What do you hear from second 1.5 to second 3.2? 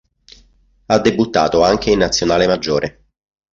anche in Nazionale maggiore.